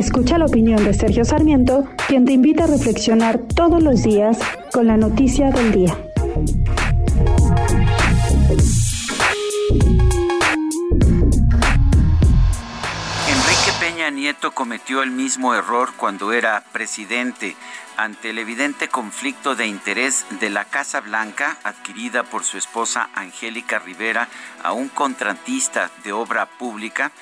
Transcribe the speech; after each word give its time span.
Escucha 0.00 0.38
la 0.38 0.46
opinión 0.46 0.82
de 0.82 0.94
Sergio 0.94 1.26
Sarmiento, 1.26 1.86
quien 2.08 2.24
te 2.24 2.32
invita 2.32 2.64
a 2.64 2.66
reflexionar 2.66 3.38
todos 3.54 3.82
los 3.82 4.02
días 4.02 4.38
con 4.72 4.86
la 4.86 4.96
noticia 4.96 5.50
del 5.50 5.72
día. 5.72 5.94
Enrique 13.28 13.72
Peña 13.78 14.08
Nieto 14.08 14.52
cometió 14.52 15.02
el 15.02 15.10
mismo 15.10 15.54
error 15.54 15.90
cuando 15.98 16.32
era 16.32 16.64
presidente 16.72 17.54
ante 17.98 18.30
el 18.30 18.38
evidente 18.38 18.88
conflicto 18.88 19.54
de 19.54 19.66
interés 19.66 20.24
de 20.40 20.48
la 20.48 20.64
Casa 20.64 21.02
Blanca 21.02 21.58
adquirida 21.62 22.22
por 22.22 22.44
su 22.44 22.56
esposa 22.56 23.10
Angélica 23.14 23.78
Rivera 23.78 24.28
a 24.62 24.72
un 24.72 24.88
contratista 24.88 25.90
de 26.04 26.12
obra 26.12 26.46
pública 26.46 27.12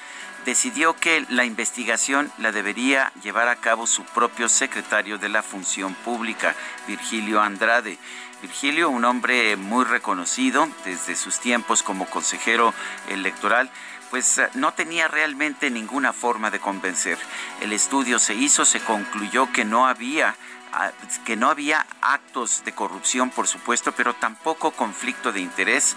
decidió 0.48 0.96
que 0.96 1.26
la 1.28 1.44
investigación 1.44 2.32
la 2.38 2.52
debería 2.52 3.12
llevar 3.22 3.48
a 3.48 3.56
cabo 3.56 3.86
su 3.86 4.02
propio 4.04 4.48
secretario 4.48 5.18
de 5.18 5.28
la 5.28 5.42
Función 5.42 5.92
Pública, 5.92 6.54
Virgilio 6.86 7.42
Andrade. 7.42 7.98
Virgilio, 8.40 8.88
un 8.88 9.04
hombre 9.04 9.56
muy 9.56 9.84
reconocido 9.84 10.66
desde 10.86 11.16
sus 11.16 11.38
tiempos 11.38 11.82
como 11.82 12.06
consejero 12.06 12.72
electoral, 13.10 13.70
pues 14.08 14.40
no 14.54 14.72
tenía 14.72 15.06
realmente 15.06 15.68
ninguna 15.70 16.14
forma 16.14 16.50
de 16.50 16.60
convencer. 16.60 17.18
El 17.60 17.74
estudio 17.74 18.18
se 18.18 18.32
hizo, 18.32 18.64
se 18.64 18.80
concluyó 18.80 19.52
que 19.52 19.66
no 19.66 19.86
había 19.86 20.34
que 21.24 21.36
no 21.36 21.50
había 21.50 21.86
actos 22.00 22.64
de 22.64 22.72
corrupción, 22.72 23.30
por 23.30 23.46
supuesto, 23.46 23.92
pero 23.92 24.14
tampoco 24.14 24.70
conflicto 24.70 25.32
de 25.32 25.40
interés 25.40 25.96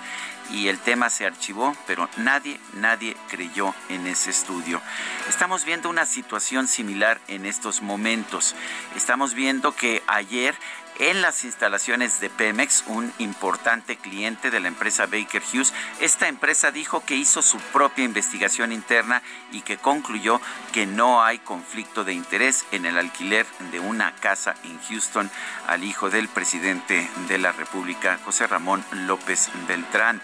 y 0.52 0.68
el 0.68 0.80
tema 0.80 1.10
se 1.10 1.26
archivó, 1.26 1.76
pero 1.88 2.10
nadie, 2.18 2.60
nadie 2.74 3.16
creyó 3.30 3.74
en 3.90 4.08
ese 4.08 4.30
estudio. 4.32 4.82
Estamos 5.30 5.66
viendo 5.66 5.90
una 5.90 6.06
situación 6.06 6.68
similar 6.68 7.20
en 7.28 7.46
estos 7.46 7.82
momentos. 7.82 8.56
Estamos 8.96 9.34
viendo 9.34 9.76
que 9.76 10.04
ayer 10.08 10.56
en 11.00 11.22
las 11.22 11.46
instalaciones 11.46 12.20
de 12.20 12.30
Pemex, 12.30 12.84
un 12.86 13.12
importante 13.18 13.98
cliente 13.98 14.52
de 14.52 14.60
la 14.60 14.68
empresa 14.68 15.08
Baker 15.08 15.42
Hughes. 15.42 15.74
Esta 16.00 16.28
empresa 16.28 16.72
dijo 16.72 17.04
que 17.04 17.16
hizo 17.16 17.42
su 17.42 17.58
propia 17.58 18.06
investigación 18.06 18.72
interna 18.72 19.24
y 19.52 19.62
que 19.62 19.78
concluyó 19.78 20.40
que 20.74 20.86
no 20.86 21.24
hay 21.24 21.40
conflicto 21.40 22.04
de 22.04 22.14
interés 22.14 22.66
en 22.72 22.86
el 22.86 22.98
alquiler 22.98 23.48
de 23.72 23.80
una 23.80 24.14
casa 24.16 24.56
en 24.64 24.80
Houston 24.90 25.30
al 25.68 25.84
hijo 25.84 26.10
del 26.10 26.28
presidente 26.28 27.10
de 27.28 27.38
la 27.38 27.52
República, 27.52 28.20
José 28.24 28.48
Ramón 28.48 28.84
López 28.92 29.50
Beltrán. 29.68 30.22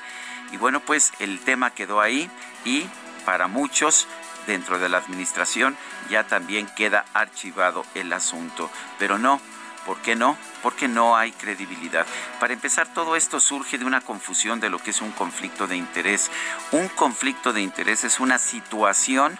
Y 0.51 0.57
bueno, 0.57 0.79
pues 0.79 1.13
el 1.19 1.39
tema 1.39 1.71
quedó 1.71 2.01
ahí 2.01 2.29
y 2.65 2.87
para 3.25 3.47
muchos 3.47 4.07
dentro 4.45 4.79
de 4.79 4.89
la 4.89 4.99
administración 4.99 5.75
ya 6.09 6.25
también 6.25 6.67
queda 6.75 7.05
archivado 7.13 7.85
el 7.95 8.13
asunto. 8.13 8.69
Pero 8.97 9.17
no, 9.17 9.41
¿Por 9.87 10.01
qué 10.01 10.17
no? 10.17 10.37
Porque 10.63 10.89
no 10.89 11.15
hay 11.15 11.31
credibilidad. 11.31 12.05
Para 12.41 12.51
empezar, 12.51 12.91
todo 12.93 13.15
esto 13.15 13.39
surge 13.39 13.77
de 13.77 13.85
una 13.85 14.01
confusión 14.01 14.59
de 14.59 14.69
lo 14.69 14.79
que 14.79 14.89
es 14.89 15.01
un 15.01 15.11
conflicto 15.11 15.65
de 15.65 15.77
interés. 15.77 16.29
Un 16.73 16.89
conflicto 16.89 17.53
de 17.53 17.61
interés 17.61 18.03
es 18.03 18.19
una 18.19 18.37
situación 18.37 19.39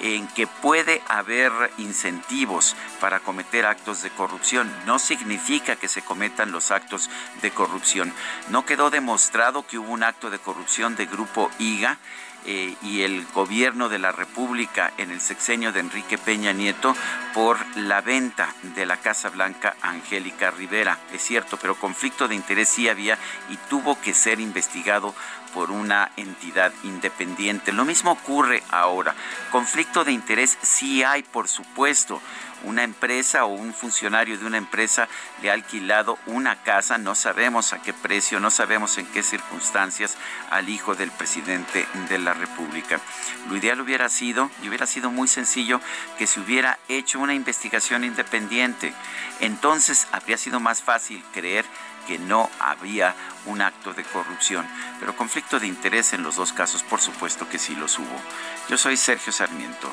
en 0.00 0.28
que 0.28 0.46
puede 0.46 1.02
haber 1.08 1.52
incentivos 1.78 2.76
para 3.00 3.20
cometer 3.20 3.66
actos 3.66 4.02
de 4.02 4.10
corrupción. 4.10 4.72
No 4.86 4.98
significa 4.98 5.76
que 5.76 5.88
se 5.88 6.02
cometan 6.02 6.52
los 6.52 6.70
actos 6.70 7.10
de 7.42 7.50
corrupción. 7.50 8.12
No 8.50 8.64
quedó 8.66 8.90
demostrado 8.90 9.66
que 9.66 9.78
hubo 9.78 9.92
un 9.92 10.02
acto 10.02 10.30
de 10.30 10.38
corrupción 10.38 10.96
de 10.96 11.06
Grupo 11.06 11.50
IGA 11.58 11.98
eh, 12.46 12.76
y 12.82 13.02
el 13.02 13.26
gobierno 13.34 13.88
de 13.88 13.98
la 13.98 14.12
República 14.12 14.92
en 14.98 15.10
el 15.10 15.20
sexenio 15.20 15.72
de 15.72 15.80
Enrique 15.80 16.16
Peña 16.16 16.52
Nieto 16.52 16.94
por 17.34 17.58
la 17.76 18.00
venta 18.00 18.54
de 18.76 18.86
la 18.86 18.98
Casa 18.98 19.30
Blanca 19.30 19.74
Angélica 19.82 20.50
Rivera. 20.52 20.98
Es 21.12 21.22
cierto, 21.22 21.56
pero 21.56 21.74
conflicto 21.74 22.28
de 22.28 22.36
interés 22.36 22.68
sí 22.68 22.88
había 22.88 23.18
y 23.50 23.56
tuvo 23.68 24.00
que 24.00 24.14
ser 24.14 24.38
investigado 24.38 25.14
por 25.52 25.70
una 25.70 26.10
entidad 26.16 26.72
independiente. 26.84 27.72
Lo 27.72 27.84
mismo 27.84 28.12
ocurre 28.12 28.62
ahora. 28.70 29.14
Conflicto 29.50 30.04
de 30.04 30.12
interés 30.12 30.56
sí 30.62 31.02
hay, 31.02 31.22
por 31.22 31.48
supuesto 31.48 32.20
una 32.64 32.82
empresa 32.82 33.44
o 33.44 33.48
un 33.48 33.74
funcionario 33.74 34.38
de 34.38 34.46
una 34.46 34.58
empresa 34.58 35.08
le 35.42 35.50
ha 35.50 35.54
alquilado 35.54 36.18
una 36.26 36.62
casa, 36.62 36.98
no 36.98 37.14
sabemos 37.14 37.72
a 37.72 37.82
qué 37.82 37.92
precio, 37.92 38.40
no 38.40 38.50
sabemos 38.50 38.98
en 38.98 39.06
qué 39.06 39.22
circunstancias, 39.22 40.16
al 40.50 40.68
hijo 40.68 40.94
del 40.94 41.10
presidente 41.10 41.86
de 42.08 42.18
la 42.18 42.34
República. 42.34 43.00
Lo 43.48 43.56
ideal 43.56 43.80
hubiera 43.80 44.08
sido, 44.08 44.50
y 44.62 44.68
hubiera 44.68 44.86
sido 44.86 45.10
muy 45.10 45.28
sencillo, 45.28 45.80
que 46.18 46.26
se 46.26 46.40
hubiera 46.40 46.78
hecho 46.88 47.20
una 47.20 47.34
investigación 47.34 48.04
independiente. 48.04 48.92
Entonces 49.40 50.06
habría 50.12 50.38
sido 50.38 50.60
más 50.60 50.82
fácil 50.82 51.22
creer 51.32 51.64
que 52.06 52.18
no 52.18 52.48
había 52.60 53.14
un 53.46 53.60
acto 53.60 53.92
de 53.92 54.04
corrupción. 54.04 54.66
Pero 55.00 55.16
conflicto 55.16 55.58
de 55.58 55.66
interés 55.66 56.12
en 56.12 56.22
los 56.22 56.36
dos 56.36 56.52
casos, 56.52 56.82
por 56.82 57.00
supuesto 57.00 57.48
que 57.48 57.58
sí 57.58 57.74
los 57.74 57.98
hubo. 57.98 58.20
Yo 58.68 58.78
soy 58.78 58.96
Sergio 58.96 59.32
Sarmiento 59.32 59.92